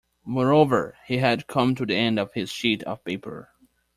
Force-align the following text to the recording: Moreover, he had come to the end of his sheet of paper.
Moreover, 0.25 0.97
he 1.05 1.17
had 1.17 1.45
come 1.45 1.75
to 1.75 1.85
the 1.85 1.93
end 1.93 2.17
of 2.17 2.33
his 2.33 2.49
sheet 2.51 2.81
of 2.85 3.03
paper. 3.03 3.51